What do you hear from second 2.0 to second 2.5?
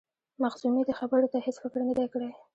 کړی.